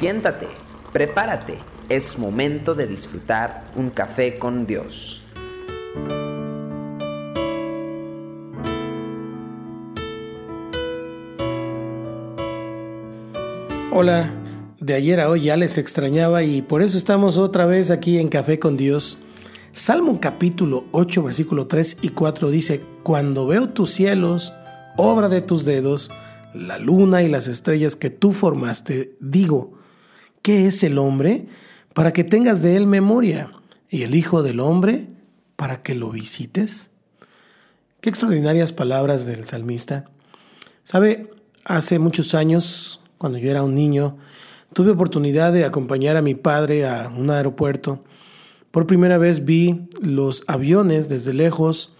[0.00, 0.46] Siéntate,
[0.94, 1.58] prepárate,
[1.90, 5.22] es momento de disfrutar un café con Dios.
[13.92, 14.32] Hola,
[14.80, 18.28] de ayer a hoy ya les extrañaba y por eso estamos otra vez aquí en
[18.28, 19.18] Café con Dios.
[19.72, 24.54] Salmo capítulo 8 versículo 3 y 4 dice, Cuando veo tus cielos,
[24.96, 26.10] obra de tus dedos,
[26.54, 29.78] la luna y las estrellas que tú formaste, digo,
[30.42, 31.46] ¿qué es el hombre?
[31.94, 33.52] Para que tengas de él memoria,
[33.88, 35.06] y el Hijo del Hombre,
[35.56, 36.90] para que lo visites.
[38.00, 40.04] Qué extraordinarias palabras del salmista.
[40.84, 41.30] Sabe,
[41.64, 44.16] hace muchos años, cuando yo era un niño,
[44.72, 48.04] tuve oportunidad de acompañar a mi padre a un aeropuerto.
[48.70, 51.94] Por primera vez vi los aviones desde lejos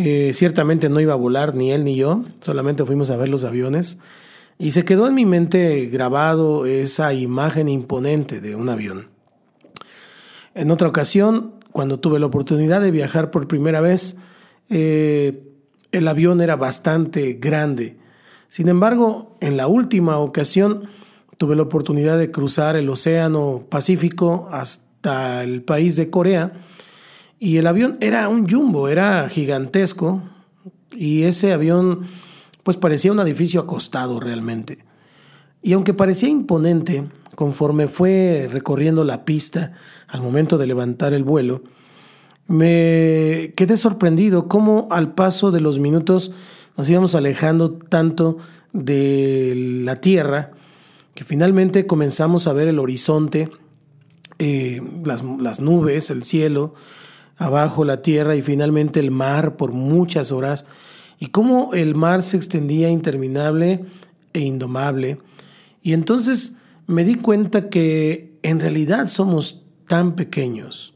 [0.00, 3.42] eh, ciertamente no iba a volar ni él ni yo, solamente fuimos a ver los
[3.42, 3.98] aviones
[4.58, 9.08] y se quedó en mi mente grabado esa imagen imponente de un avión.
[10.54, 14.16] En otra ocasión, cuando tuve la oportunidad de viajar por primera vez,
[14.68, 15.44] eh,
[15.92, 17.96] el avión era bastante grande.
[18.48, 20.88] Sin embargo, en la última ocasión
[21.36, 26.52] tuve la oportunidad de cruzar el Océano Pacífico hasta el país de Corea
[27.38, 30.22] y el avión era un jumbo, era gigantesco.
[30.90, 32.06] Y ese avión
[32.68, 34.84] pues parecía un edificio acostado realmente.
[35.62, 39.72] Y aunque parecía imponente, conforme fue recorriendo la pista
[40.06, 41.62] al momento de levantar el vuelo,
[42.46, 46.32] me quedé sorprendido cómo al paso de los minutos
[46.76, 48.36] nos íbamos alejando tanto
[48.74, 50.50] de la tierra
[51.14, 53.50] que finalmente comenzamos a ver el horizonte,
[54.38, 56.74] eh, las, las nubes, el cielo,
[57.38, 60.66] abajo la tierra y finalmente el mar por muchas horas,
[61.18, 63.84] y cómo el mar se extendía interminable
[64.32, 65.18] e indomable.
[65.82, 66.54] Y entonces
[66.86, 70.94] me di cuenta que en realidad somos tan pequeños.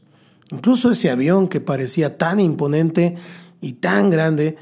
[0.51, 3.15] Incluso ese avión que parecía tan imponente
[3.61, 4.57] y tan grande,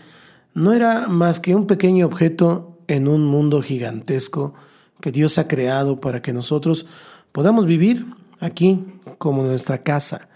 [0.53, 4.53] no era más que un pequeño objeto en un mundo gigantesco
[4.99, 6.85] que Dios ha creado para que nosotros
[7.31, 8.05] podamos vivir
[8.39, 8.83] aquí
[9.17, 10.29] como nuestra casa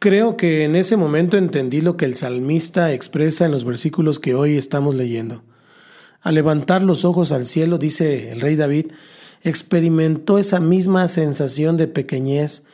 [0.00, 4.34] Creo que en ese momento entendí lo que el salmista expresa en los versículos que
[4.34, 5.42] hoy estamos leyendo.
[6.22, 8.92] Al levantar los ojos al cielo, dice el rey David,
[9.42, 12.64] experimentó esa misma sensación de pequeñez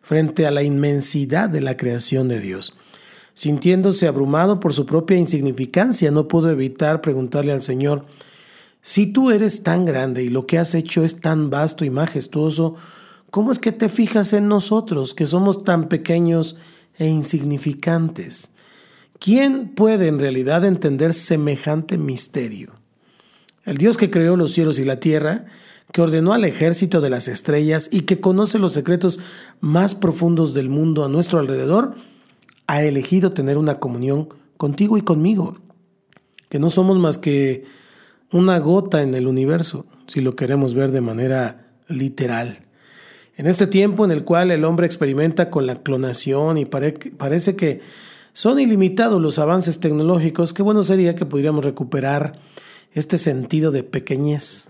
[0.00, 2.74] frente a la inmensidad de la creación de Dios.
[3.34, 8.06] Sintiéndose abrumado por su propia insignificancia, no pudo evitar preguntarle al Señor,
[8.80, 12.76] si tú eres tan grande y lo que has hecho es tan vasto y majestuoso,
[13.30, 16.56] ¿Cómo es que te fijas en nosotros, que somos tan pequeños
[16.98, 18.50] e insignificantes?
[19.20, 22.72] ¿Quién puede en realidad entender semejante misterio?
[23.64, 25.44] El Dios que creó los cielos y la tierra,
[25.92, 29.20] que ordenó al ejército de las estrellas y que conoce los secretos
[29.60, 31.94] más profundos del mundo a nuestro alrededor,
[32.66, 35.58] ha elegido tener una comunión contigo y conmigo,
[36.48, 37.64] que no somos más que
[38.32, 42.69] una gota en el universo, si lo queremos ver de manera literal.
[43.40, 47.80] En este tiempo en el cual el hombre experimenta con la clonación y parece que
[48.34, 52.38] son ilimitados los avances tecnológicos, qué bueno sería que pudiéramos recuperar
[52.92, 54.68] este sentido de pequeñez.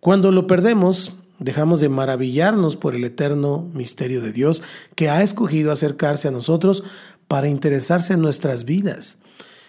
[0.00, 4.62] Cuando lo perdemos, dejamos de maravillarnos por el eterno misterio de Dios
[4.94, 6.84] que ha escogido acercarse a nosotros
[7.26, 9.18] para interesarse en nuestras vidas.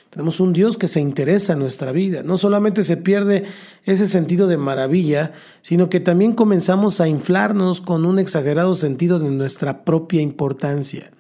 [0.09, 2.23] Tenemos un Dios que se interesa en nuestra vida.
[2.23, 3.43] No solamente se pierde
[3.85, 9.29] ese sentido de maravilla, sino que también comenzamos a inflarnos con un exagerado sentido de
[9.29, 11.11] nuestra propia importancia.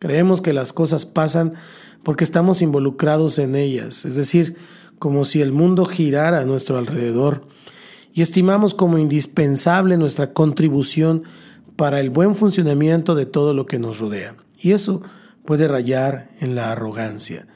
[0.00, 1.54] Creemos que las cosas pasan
[2.02, 4.56] porque estamos involucrados en ellas, es decir,
[4.98, 7.46] como si el mundo girara a nuestro alrededor,
[8.12, 11.22] y estimamos como indispensable nuestra contribución
[11.76, 14.36] para el buen funcionamiento de todo lo que nos rodea.
[14.60, 15.02] Y eso
[15.44, 17.46] puede rayar en la arrogancia.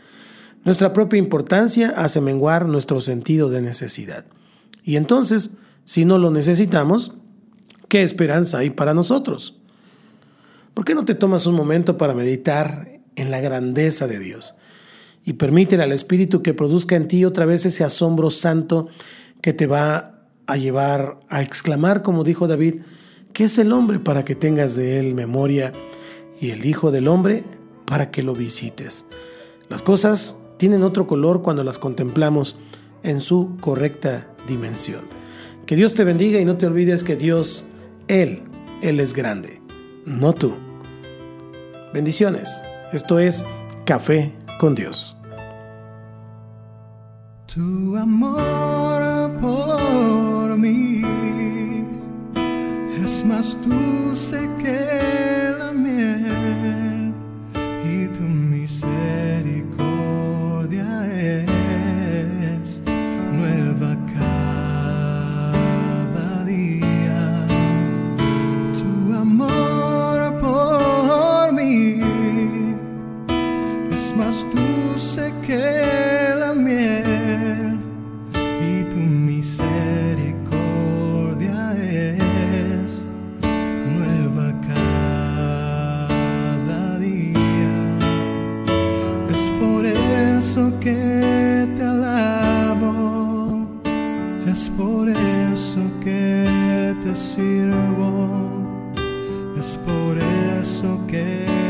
[0.64, 4.24] Nuestra propia importancia hace menguar nuestro sentido de necesidad.
[4.84, 5.52] Y entonces,
[5.84, 7.14] si no lo necesitamos,
[7.88, 9.58] ¿qué esperanza hay para nosotros?
[10.74, 14.54] ¿Por qué no te tomas un momento para meditar en la grandeza de Dios?
[15.24, 18.88] Y permítele al Espíritu que produzca en ti otra vez ese asombro santo
[19.40, 22.82] que te va a llevar a exclamar, como dijo David,
[23.32, 25.72] ¿qué es el hombre para que tengas de él memoria
[26.40, 27.44] y el Hijo del hombre
[27.84, 29.06] para que lo visites?
[29.68, 32.54] Las cosas tienen otro color cuando las contemplamos
[33.02, 35.00] en su correcta dimensión.
[35.66, 37.64] Que Dios te bendiga y no te olvides que Dios,
[38.06, 38.44] Él,
[38.80, 39.60] Él es grande,
[40.06, 40.54] no tú.
[41.92, 42.62] Bendiciones.
[42.92, 43.44] Esto es
[43.84, 45.16] Café con Dios.
[47.52, 51.02] Tu amor por mí
[53.04, 55.21] es más dulce que
[74.12, 77.78] es más dulce que la miel
[78.60, 83.04] y tu misericordia es
[83.96, 87.98] nueva cada día.
[89.30, 93.66] Es por eso que te alabo,
[94.46, 98.62] es por eso que te sirvo,
[99.56, 101.61] es por eso que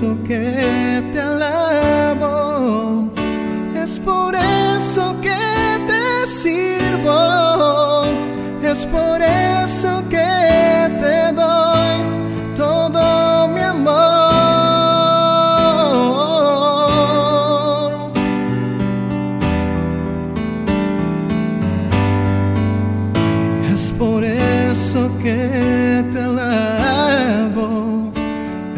[0.00, 1.19] eso que te